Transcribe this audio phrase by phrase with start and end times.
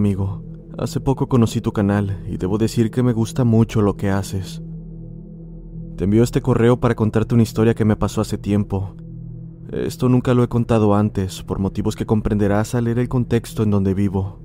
[0.00, 0.42] Amigo,
[0.78, 4.62] hace poco conocí tu canal y debo decir que me gusta mucho lo que haces.
[5.96, 8.94] Te envío este correo para contarte una historia que me pasó hace tiempo.
[9.70, 13.70] Esto nunca lo he contado antes, por motivos que comprenderás al leer el contexto en
[13.70, 14.40] donde vivo.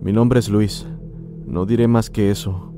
[0.00, 0.86] Mi nombre es Luis,
[1.46, 2.72] no diré más que eso.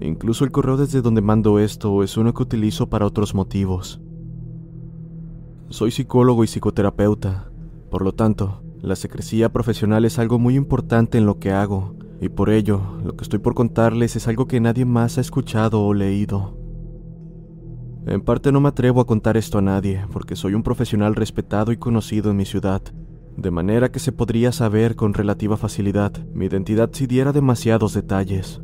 [0.00, 4.00] Incluso el correo desde donde mando esto es uno que utilizo para otros motivos.
[5.68, 7.50] Soy psicólogo y psicoterapeuta,
[7.90, 12.28] por lo tanto, la secrecía profesional es algo muy importante en lo que hago, y
[12.28, 15.94] por ello, lo que estoy por contarles es algo que nadie más ha escuchado o
[15.94, 16.56] leído.
[18.06, 21.72] En parte no me atrevo a contar esto a nadie, porque soy un profesional respetado
[21.72, 22.82] y conocido en mi ciudad,
[23.36, 28.60] de manera que se podría saber con relativa facilidad mi identidad si diera demasiados detalles.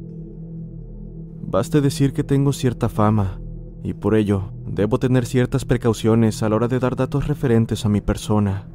[1.43, 3.41] Baste decir que tengo cierta fama,
[3.83, 7.89] y por ello debo tener ciertas precauciones a la hora de dar datos referentes a
[7.89, 8.69] mi persona.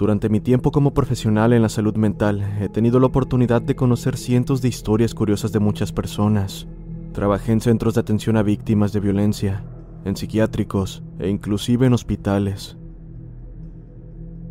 [0.00, 4.16] Durante mi tiempo como profesional en la salud mental, he tenido la oportunidad de conocer
[4.16, 6.66] cientos de historias curiosas de muchas personas.
[7.12, 9.62] Trabajé en centros de atención a víctimas de violencia,
[10.06, 12.78] en psiquiátricos e inclusive en hospitales.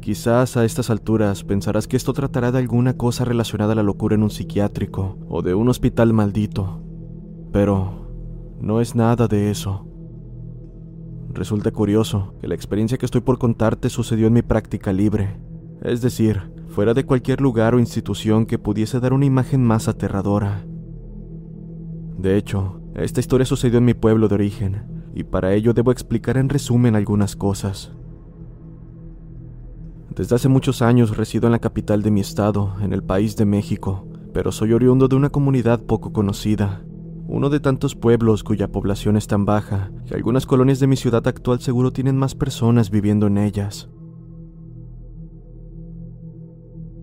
[0.01, 4.13] Quizás a estas alturas pensarás que esto tratará de alguna cosa relacionada a la locura
[4.13, 6.83] en un psiquiátrico o de un hospital maldito,
[7.51, 8.11] pero
[8.61, 9.88] no es nada de eso.
[11.33, 15.37] Resulta curioso que la experiencia que estoy por contarte sucedió en mi práctica libre,
[15.81, 20.65] es decir, fuera de cualquier lugar o institución que pudiese dar una imagen más aterradora.
[22.17, 26.37] De hecho, esta historia sucedió en mi pueblo de origen, y para ello debo explicar
[26.37, 27.91] en resumen algunas cosas.
[30.15, 33.45] Desde hace muchos años resido en la capital de mi estado, en el país de
[33.45, 36.83] México, pero soy oriundo de una comunidad poco conocida,
[37.31, 41.27] uno de tantos pueblos cuya población es tan baja que algunas colonias de mi ciudad
[41.27, 43.87] actual seguro tienen más personas viviendo en ellas.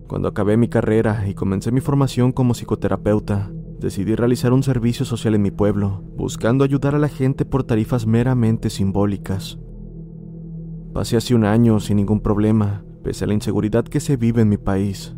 [0.07, 5.33] Cuando acabé mi carrera y comencé mi formación como psicoterapeuta, decidí realizar un servicio social
[5.33, 9.57] en mi pueblo, buscando ayudar a la gente por tarifas meramente simbólicas.
[10.93, 14.49] Pasé así un año sin ningún problema, pese a la inseguridad que se vive en
[14.49, 15.16] mi país.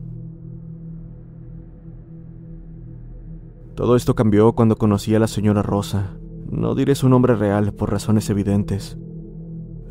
[3.80, 6.18] Todo esto cambió cuando conocí a la señora Rosa.
[6.52, 8.98] No diré su nombre real por razones evidentes.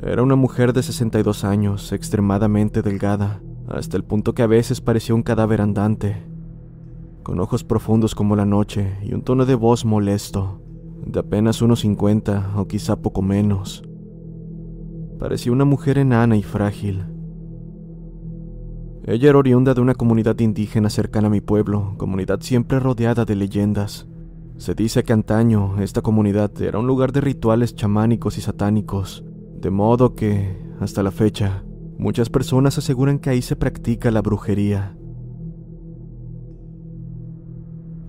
[0.03, 5.15] Era una mujer de 62 años, extremadamente delgada, hasta el punto que a veces parecía
[5.15, 6.23] un cadáver andante,
[7.23, 10.61] con ojos profundos como la noche y un tono de voz molesto,
[11.07, 13.83] de apenas unos 50 o quizá poco menos.
[15.19, 17.07] Parecía una mujer enana y frágil.
[19.09, 23.37] Ella era oriunda de una comunidad indígena cercana a mi pueblo, comunidad siempre rodeada de
[23.37, 24.07] leyendas.
[24.59, 29.25] Se dice que antaño esta comunidad era un lugar de rituales chamánicos y satánicos,
[29.63, 31.65] de modo que, hasta la fecha,
[31.97, 34.95] muchas personas aseguran que ahí se practica la brujería.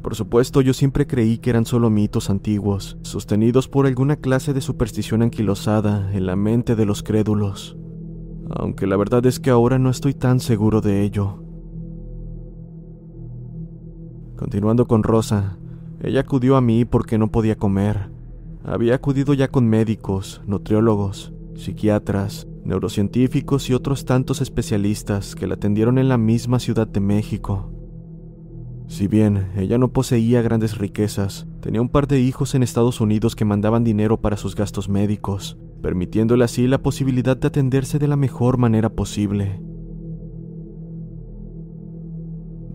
[0.02, 4.60] Por supuesto, yo siempre creí que eran solo mitos antiguos, sostenidos por alguna clase de
[4.60, 7.78] superstición anquilosada en la mente de los crédulos,
[8.50, 11.44] aunque la verdad es que ahora no estoy tan seguro de ello.
[14.36, 15.58] Continuando con Rosa,
[16.02, 18.10] ella acudió a mí porque no podía comer.
[18.64, 25.98] Había acudido ya con médicos, nutriólogos, psiquiatras, neurocientíficos y otros tantos especialistas que la atendieron
[25.98, 27.72] en la misma Ciudad de México.
[28.88, 33.36] Si bien ella no poseía grandes riquezas, tenía un par de hijos en Estados Unidos
[33.36, 38.16] que mandaban dinero para sus gastos médicos, permitiéndole así la posibilidad de atenderse de la
[38.16, 39.62] mejor manera posible.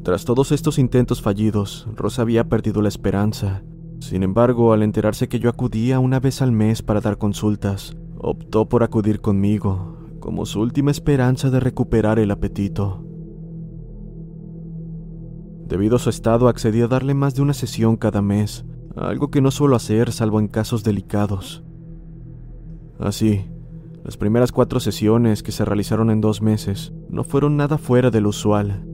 [0.02, 3.62] Tras todos estos intentos fallidos, Rosa había perdido la esperanza.
[4.00, 8.68] Sin embargo, al enterarse que yo acudía una vez al mes para dar consultas, optó
[8.68, 13.02] por acudir conmigo, como su última esperanza de recuperar el apetito.
[15.66, 18.66] Debido a su estado, accedí a darle más de una sesión cada mes,
[18.96, 21.63] algo que no suelo hacer salvo en casos delicados.
[22.98, 23.44] Así,
[24.04, 28.20] las primeras cuatro sesiones que se realizaron en dos meses no fueron nada fuera de
[28.20, 28.84] lo usual.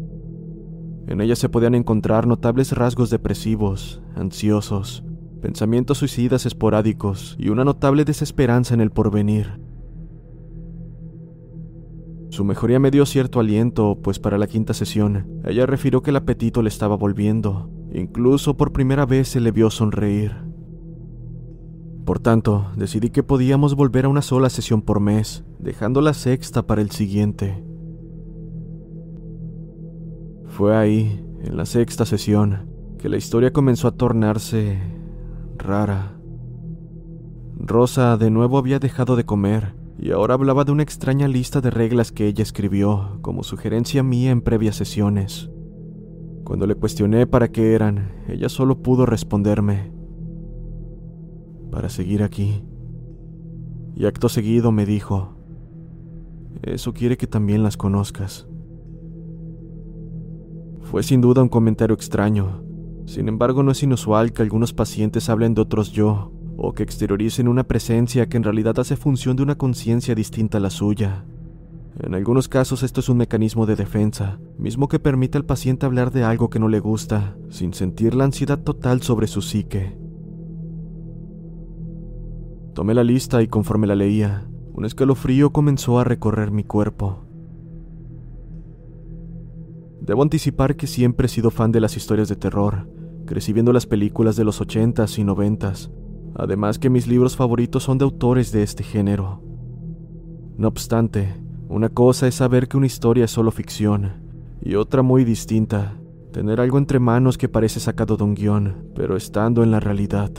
[1.07, 5.03] En ellas se podían encontrar notables rasgos depresivos, ansiosos,
[5.43, 9.61] pensamientos suicidas esporádicos y una notable desesperanza en el porvenir.
[12.29, 16.17] Su mejoría me dio cierto aliento, pues para la quinta sesión, ella refirió que el
[16.17, 17.69] apetito le estaba volviendo.
[17.93, 20.50] Incluso por primera vez se le vio sonreír.
[22.05, 26.67] Por tanto, decidí que podíamos volver a una sola sesión por mes, dejando la sexta
[26.67, 27.63] para el siguiente.
[30.47, 32.69] Fue ahí, en la sexta sesión,
[32.99, 34.79] que la historia comenzó a tornarse
[35.57, 36.17] rara.
[37.57, 41.71] Rosa de nuevo había dejado de comer y ahora hablaba de una extraña lista de
[41.71, 45.51] reglas que ella escribió como sugerencia mía en previas sesiones.
[46.45, 49.93] Cuando le cuestioné para qué eran, ella solo pudo responderme,
[51.71, 52.63] para seguir aquí.
[53.95, 55.37] Y acto seguido me dijo,
[56.63, 58.47] eso quiere que también las conozcas.
[60.83, 62.63] Fue sin duda un comentario extraño,
[63.07, 67.49] sin embargo no es inusual que algunos pacientes hablen de otros yo o que exterioricen
[67.49, 71.25] una presencia que en realidad hace función de una conciencia distinta a la suya.
[72.03, 76.11] En algunos casos esto es un mecanismo de defensa, mismo que permite al paciente hablar
[76.11, 79.97] de algo que no le gusta, sin sentir la ansiedad total sobre su psique.
[82.81, 87.19] Tomé la lista y conforme la leía, un escalofrío comenzó a recorrer mi cuerpo.
[90.01, 92.89] Debo anticipar que siempre he sido fan de las historias de terror,
[93.27, 95.91] crecí viendo las películas de los 80s y 90s,
[96.35, 99.43] Además que mis libros favoritos son de autores de este género.
[100.57, 101.35] No obstante,
[101.69, 104.23] una cosa es saber que una historia es solo ficción,
[104.63, 106.01] y otra muy distinta,
[106.33, 110.31] tener algo entre manos que parece sacado de un guion, pero estando en la realidad.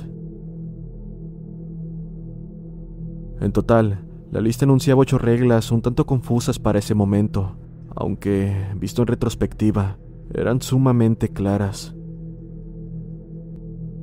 [3.42, 7.58] En total, la lista enunciaba ocho reglas un tanto confusas para ese momento,
[7.96, 9.98] aunque, visto en retrospectiva,
[10.32, 11.96] eran sumamente claras.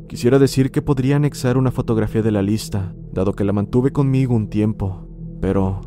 [0.08, 4.34] Quisiera decir que podría anexar una fotografía de la lista, dado que la mantuve conmigo
[4.34, 5.06] un tiempo,
[5.40, 5.82] pero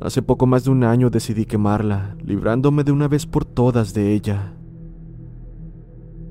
[0.00, 4.14] hace poco más de un año decidí quemarla, librándome de una vez por todas de
[4.14, 4.56] ella.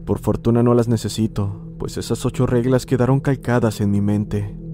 [0.05, 4.64] Por fortuna no las necesito, pues esas ocho reglas quedaron calcadas en mi mente.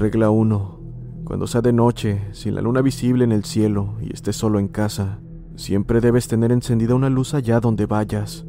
[0.00, 0.80] Regla 1.
[1.24, 4.68] Cuando sea de noche, sin la luna visible en el cielo y estés solo en
[4.68, 5.20] casa,
[5.56, 8.46] siempre debes tener encendida una luz allá donde vayas.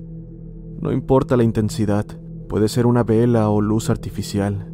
[0.79, 2.05] No importa la intensidad,
[2.47, 4.71] puede ser una vela o luz artificial.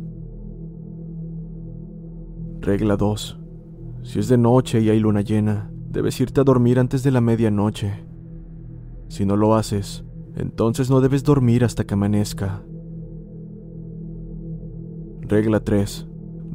[2.59, 3.39] Regla 2.
[4.03, 7.21] Si es de noche y hay luna llena, debes irte a dormir antes de la
[7.21, 8.05] medianoche.
[9.07, 10.05] Si no lo haces,
[10.35, 12.61] entonces no debes dormir hasta que amanezca.
[15.21, 16.07] Regla 3.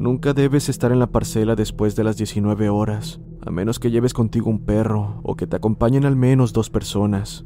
[0.03, 4.15] Nunca debes estar en la parcela después de las 19 horas, a menos que lleves
[4.15, 7.45] contigo un perro o que te acompañen al menos dos personas.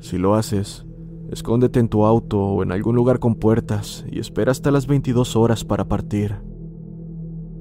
[0.00, 0.86] Si lo haces,
[1.30, 5.36] escóndete en tu auto o en algún lugar con puertas y espera hasta las 22
[5.36, 6.34] horas para partir.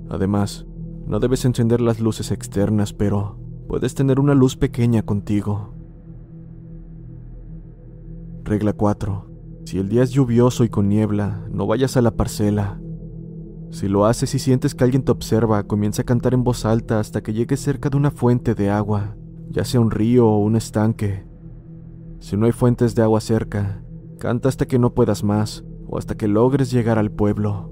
[0.10, 0.66] Además,
[1.06, 5.76] No debes encender las luces externas, pero puedes tener una luz pequeña contigo.
[8.44, 9.30] Regla 4.
[9.66, 12.82] Si el día es lluvioso y con niebla, no vayas a la parcela.
[13.70, 17.00] Si lo haces y sientes que alguien te observa, comienza a cantar en voz alta
[17.00, 19.18] hasta que llegues cerca de una fuente de agua,
[19.50, 21.26] ya sea un río o un estanque.
[22.20, 23.84] Si no hay fuentes de agua cerca,
[24.20, 27.72] canta hasta que no puedas más o hasta que logres llegar al pueblo.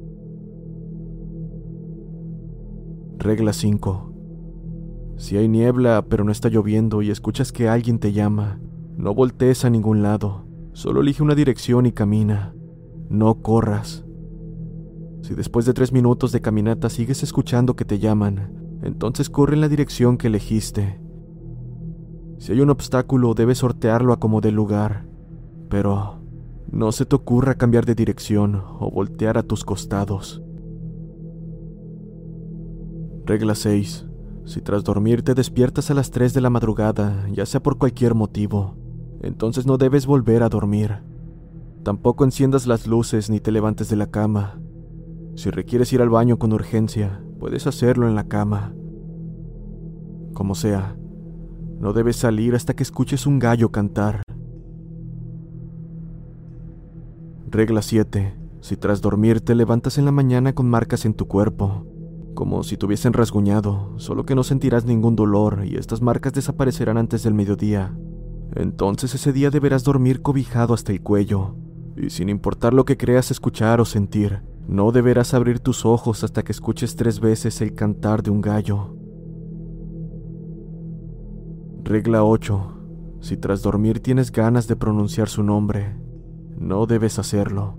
[3.18, 4.14] Regla 5.
[5.18, 8.60] Si hay niebla pero no está lloviendo y escuchas que alguien te llama,
[8.98, 10.46] no voltees a ningún lado.
[10.74, 12.54] Solo elige una dirección y camina.
[13.10, 14.06] No corras.
[15.26, 19.62] Si después de tres minutos de caminata sigues escuchando que te llaman, entonces corre en
[19.62, 21.02] la dirección que elegiste.
[22.38, 25.08] Si hay un obstáculo, debes sortearlo a como dé lugar.
[25.68, 26.22] Pero
[26.72, 30.44] no se te ocurra cambiar de dirección o voltear a tus costados.
[33.26, 34.06] Regla 6.
[34.46, 38.14] Si tras dormir te despiertas a las 3 de la madrugada, ya sea por cualquier
[38.14, 38.76] motivo,
[39.22, 41.00] entonces no debes volver a dormir.
[41.82, 44.60] Tampoco enciendas las luces ni te levantes de la cama.
[45.36, 48.74] Si requieres ir al baño con urgencia, puedes hacerlo en la cama.
[50.34, 50.96] Como sea,
[51.80, 54.24] no debes salir hasta que escuches un gallo cantar.
[57.48, 58.34] Regla 7.
[58.62, 61.86] Si tras dormir te levantas en la mañana con marcas en tu cuerpo,
[62.34, 66.98] como si te hubiesen rasguñado, solo que no sentirás ningún dolor y estas marcas desaparecerán
[66.98, 67.94] antes del mediodía,
[68.56, 71.56] entonces ese día deberás dormir cobijado hasta el cuello,
[71.96, 76.44] y sin importar lo que creas escuchar o sentir, no deberás abrir tus ojos hasta
[76.44, 78.96] que escuches tres veces el cantar de un gallo.
[81.84, 82.72] Regla 8.
[83.20, 85.96] Si tras dormir tienes ganas de pronunciar su nombre,
[86.58, 87.78] no debes hacerlo.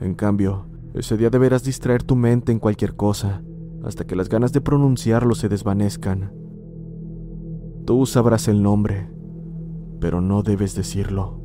[0.00, 3.42] En cambio, ese día deberás distraer tu mente en cualquier cosa,
[3.84, 6.32] hasta que las ganas de pronunciarlo se desvanezcan.
[7.84, 9.10] Tú sabrás el nombre,
[10.00, 11.40] pero no debes decirlo.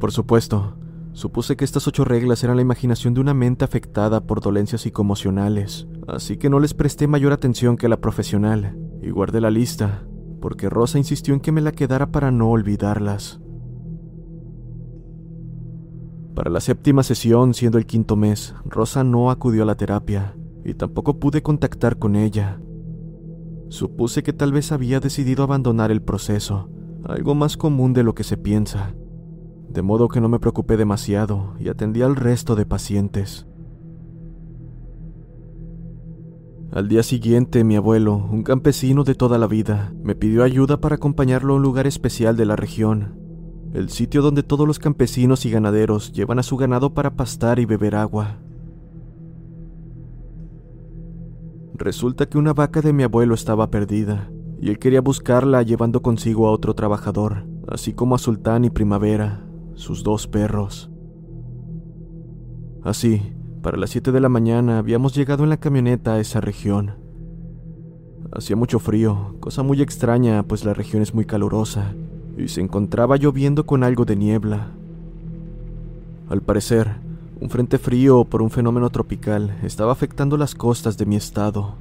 [0.00, 0.78] Por supuesto,
[1.16, 5.88] supuse que estas ocho reglas eran la imaginación de una mente afectada por dolencias psicoemocionales,
[6.06, 10.06] así que no les presté mayor atención que la profesional, y guardé la lista,
[10.42, 13.40] porque Rosa insistió en que me la quedara para no olvidarlas.
[16.34, 20.74] Para la séptima sesión, siendo el quinto mes, Rosa no acudió a la terapia, y
[20.74, 22.60] tampoco pude contactar con ella,
[23.70, 26.68] Supuse que tal vez había decidido abandonar el proceso,
[27.04, 28.94] algo más común de lo que se piensa,
[29.68, 33.46] de modo que no me preocupé demasiado y atendí al resto de pacientes.
[36.72, 40.96] Al día siguiente, mi abuelo, un campesino de toda la vida, me pidió ayuda para
[40.96, 43.14] acompañarlo a un lugar especial de la región,
[43.72, 47.64] el sitio donde todos los campesinos y ganaderos llevan a su ganado para pastar y
[47.64, 48.40] beber agua.
[51.74, 54.30] Resulta que una vaca de mi abuelo estaba perdida,
[54.60, 59.45] y él quería buscarla llevando consigo a otro trabajador, así como a Sultán y Primavera,
[59.76, 60.90] sus dos perros.
[62.82, 63.22] Así,
[63.62, 66.94] para las 7 de la mañana habíamos llegado en la camioneta a esa región.
[68.32, 71.94] Hacía mucho frío, cosa muy extraña, pues la región es muy calurosa,
[72.36, 74.72] y se encontraba lloviendo con algo de niebla.
[76.28, 76.96] Al parecer,
[77.40, 81.74] un frente frío por un fenómeno tropical estaba afectando las costas de mi estado.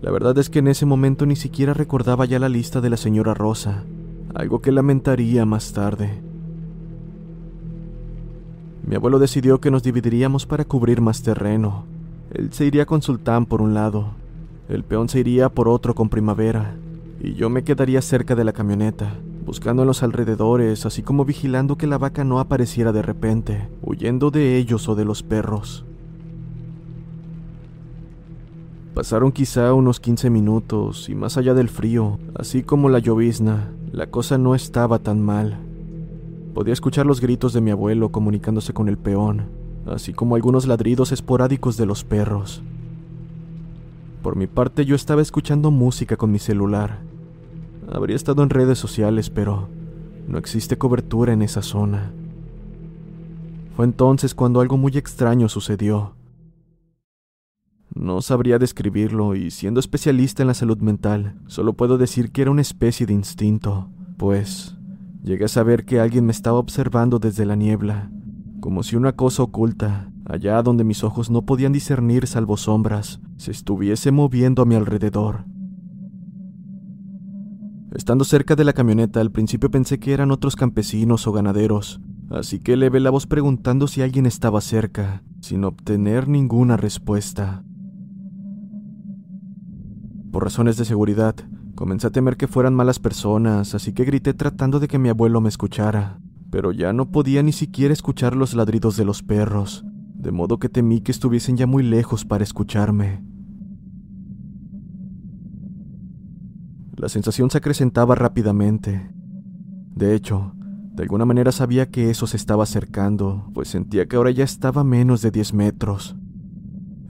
[0.00, 2.96] La verdad es que en ese momento ni siquiera recordaba ya la lista de la
[2.96, 3.84] señora Rosa,
[4.34, 6.20] algo que lamentaría más tarde.
[8.86, 11.84] Mi abuelo decidió que nos dividiríamos para cubrir más terreno.
[12.32, 14.12] Él se iría con Sultán por un lado,
[14.68, 16.74] el peón se iría por otro con Primavera,
[17.20, 21.76] y yo me quedaría cerca de la camioneta buscando en los alrededores, así como vigilando
[21.76, 25.84] que la vaca no apareciera de repente, huyendo de ellos o de los perros.
[28.94, 34.08] Pasaron quizá unos 15 minutos y más allá del frío, así como la llovizna, la
[34.08, 35.58] cosa no estaba tan mal.
[36.54, 39.46] Podía escuchar los gritos de mi abuelo comunicándose con el peón,
[39.86, 42.62] así como algunos ladridos esporádicos de los perros.
[44.22, 47.00] Por mi parte yo estaba escuchando música con mi celular,
[47.90, 49.68] Habría estado en redes sociales, pero
[50.26, 52.10] no existe cobertura en esa zona.
[53.76, 56.14] Fue entonces cuando algo muy extraño sucedió.
[57.94, 62.50] No sabría describirlo y siendo especialista en la salud mental, solo puedo decir que era
[62.50, 64.78] una especie de instinto, pues
[65.22, 68.10] llegué a saber que alguien me estaba observando desde la niebla,
[68.60, 73.50] como si una cosa oculta, allá donde mis ojos no podían discernir salvo sombras, se
[73.50, 75.44] estuviese moviendo a mi alrededor.
[77.94, 82.58] Estando cerca de la camioneta, al principio pensé que eran otros campesinos o ganaderos, así
[82.58, 87.64] que elevé la voz preguntando si alguien estaba cerca, sin obtener ninguna respuesta.
[90.32, 91.34] Por razones de seguridad,
[91.74, 95.42] comencé a temer que fueran malas personas, así que grité tratando de que mi abuelo
[95.42, 96.20] me escuchara,
[96.50, 99.84] pero ya no podía ni siquiera escuchar los ladridos de los perros,
[100.14, 103.22] de modo que temí que estuviesen ya muy lejos para escucharme.
[106.96, 109.10] La sensación se acrecentaba rápidamente.
[109.94, 110.54] De hecho,
[110.94, 114.80] de alguna manera sabía que eso se estaba acercando, pues sentía que ahora ya estaba
[114.80, 116.16] a menos de 10 metros.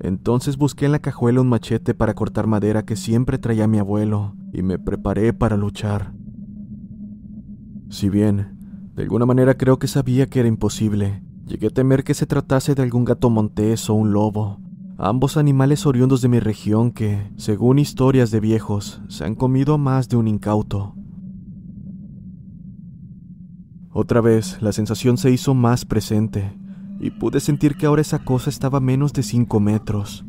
[0.05, 4.35] Entonces busqué en la cajuela un machete para cortar madera que siempre traía mi abuelo
[4.53, 6.13] y me preparé para luchar.
[7.89, 8.59] Si bien,
[8.97, 12.75] de alguna manera creo que sabía que era imposible, llegué a temer que se tratase
[12.75, 14.59] de algún gato montés o un lobo,
[14.99, 19.79] ambos animales oriundos de mi región que, según historias de viejos, se han comido a
[19.79, 20.97] más de un incauto.
[23.93, 26.59] Otra vez la sensación se hizo más presente,
[27.03, 30.25] y pude sentir que ahora esa cosa estaba a menos de cinco metros.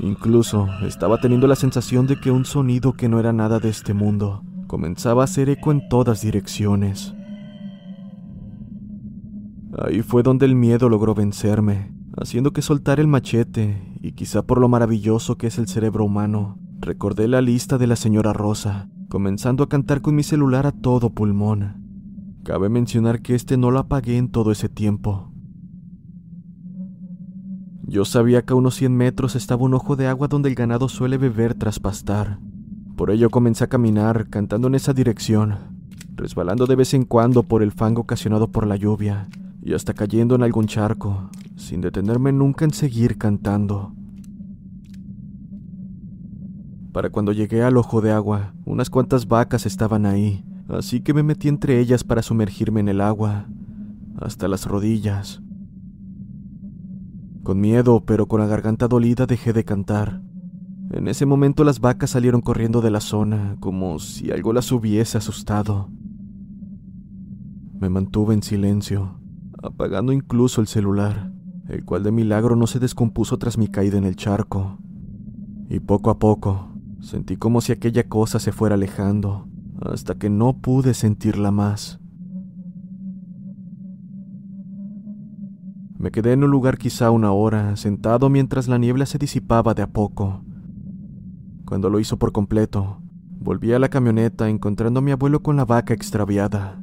[0.00, 3.94] Incluso estaba teniendo la sensación de que un sonido que no era nada de este
[3.94, 7.14] mundo comenzaba a hacer eco en todas direcciones.
[9.78, 14.60] Ahí fue donde el miedo logró vencerme, haciendo que soltar el machete, y quizá por
[14.60, 19.62] lo maravilloso que es el cerebro humano, recordé la lista de la señora Rosa, comenzando
[19.62, 22.40] a cantar con mi celular a todo pulmón.
[22.42, 25.31] Cabe mencionar que este no lo apagué en todo ese tiempo.
[27.92, 30.88] Yo sabía que a unos 100 metros estaba un ojo de agua donde el ganado
[30.88, 32.38] suele beber tras pastar.
[32.96, 35.56] Por ello comencé a caminar, cantando en esa dirección,
[36.14, 39.28] resbalando de vez en cuando por el fango ocasionado por la lluvia,
[39.62, 43.92] y hasta cayendo en algún charco, sin detenerme nunca en seguir cantando.
[46.92, 51.22] Para cuando llegué al ojo de agua, unas cuantas vacas estaban ahí, así que me
[51.22, 53.48] metí entre ellas para sumergirme en el agua,
[54.16, 55.42] hasta las rodillas.
[57.42, 60.22] Con miedo, pero con la garganta dolida, dejé de cantar.
[60.92, 65.18] En ese momento las vacas salieron corriendo de la zona, como si algo las hubiese
[65.18, 65.88] asustado.
[67.80, 69.18] Me mantuve en silencio,
[69.62, 71.32] apagando incluso el celular,
[71.68, 74.78] el cual de milagro no se descompuso tras mi caída en el charco.
[75.68, 76.68] Y poco a poco,
[77.00, 79.48] sentí como si aquella cosa se fuera alejando,
[79.80, 82.01] hasta que no pude sentirla más.
[86.02, 89.82] Me quedé en un lugar quizá una hora, sentado mientras la niebla se disipaba de
[89.82, 90.42] a poco.
[91.64, 93.00] Cuando lo hizo por completo,
[93.38, 96.82] volví a la camioneta encontrando a mi abuelo con la vaca extraviada.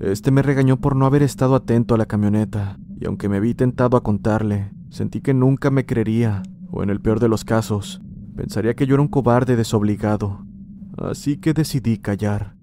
[0.00, 3.52] Este me regañó por no haber estado atento a la camioneta, y aunque me vi
[3.52, 8.00] tentado a contarle, sentí que nunca me creería, o en el peor de los casos,
[8.34, 10.46] pensaría que yo era un cobarde desobligado,
[10.96, 12.53] así que decidí callar.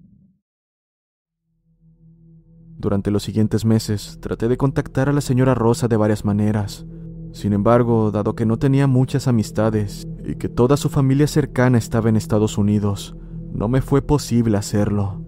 [2.82, 6.84] Durante los siguientes meses traté de contactar a la señora Rosa de varias maneras.
[7.30, 12.08] Sin embargo, dado que no tenía muchas amistades y que toda su familia cercana estaba
[12.08, 13.16] en Estados Unidos,
[13.52, 15.24] no me fue posible hacerlo.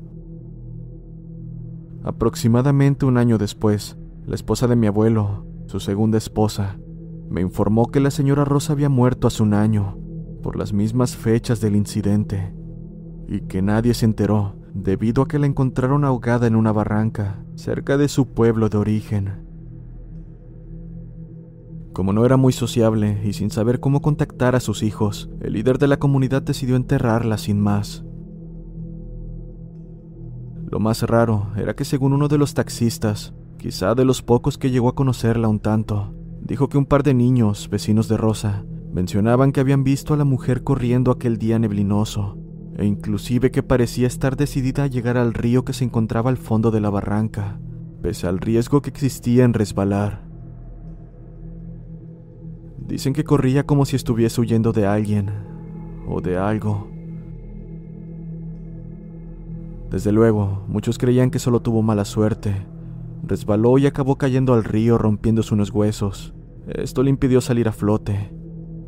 [2.02, 6.76] Aproximadamente un año después, la esposa de mi abuelo, su segunda esposa,
[7.30, 9.96] me informó que la señora Rosa había muerto hace un año,
[10.42, 12.52] por las mismas fechas del incidente
[13.28, 17.96] y que nadie se enteró debido a que la encontraron ahogada en una barranca cerca
[17.96, 19.44] de su pueblo de origen.
[21.92, 25.78] Como no era muy sociable y sin saber cómo contactar a sus hijos, el líder
[25.78, 28.04] de la comunidad decidió enterrarla sin más.
[30.68, 34.72] Lo más raro era que según uno de los taxistas, quizá de los pocos que
[34.72, 39.52] llegó a conocerla un tanto, dijo que un par de niños, vecinos de Rosa, mencionaban
[39.52, 42.43] que habían visto a la mujer corriendo aquel día neblinoso
[42.76, 46.70] e inclusive que parecía estar decidida a llegar al río que se encontraba al fondo
[46.70, 47.58] de la barranca,
[48.02, 50.22] pese al riesgo que existía en resbalar.
[52.86, 55.30] Dicen que corría como si estuviese huyendo de alguien
[56.06, 56.88] o de algo.
[59.90, 62.66] Desde luego, muchos creían que solo tuvo mala suerte.
[63.22, 66.34] Resbaló y acabó cayendo al río rompiéndose unos huesos.
[66.66, 68.30] Esto le impidió salir a flote.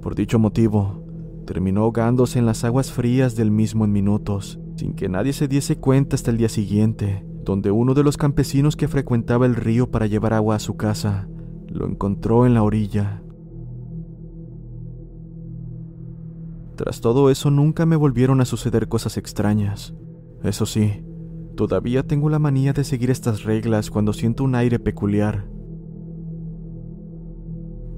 [0.02, 1.05] Por dicho motivo,
[1.46, 5.78] terminó ahogándose en las aguas frías del mismo en minutos, sin que nadie se diese
[5.78, 10.06] cuenta hasta el día siguiente, donde uno de los campesinos que frecuentaba el río para
[10.06, 11.28] llevar agua a su casa
[11.68, 13.22] lo encontró en la orilla.
[16.76, 19.94] Tras todo eso nunca me volvieron a suceder cosas extrañas.
[20.42, 21.02] Eso sí,
[21.56, 25.48] todavía tengo la manía de seguir estas reglas cuando siento un aire peculiar.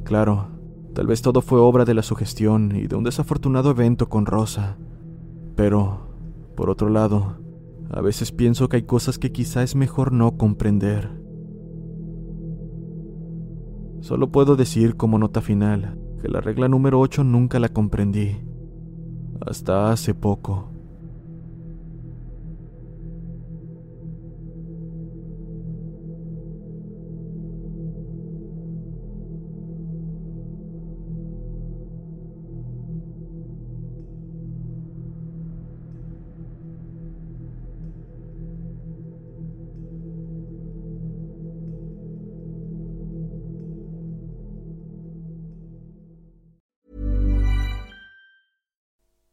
[0.05, 0.58] Claro,
[0.99, 4.79] Tal vez todo fue obra de la sugestión y de un desafortunado evento con Rosa.
[5.55, 6.09] Pero,
[6.57, 7.37] por otro lado,
[7.89, 11.09] A veces pienso que hay cosas que quizá es mejor no comprender.
[14.01, 18.37] Solo puedo decir como nota final que la regla número 8 nunca la comprendí.
[19.41, 20.73] Hasta hace poco.